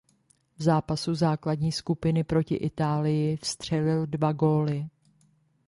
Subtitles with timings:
[0.57, 4.87] V zápasu základní skupiny proti Itálii vstřelil dva góly.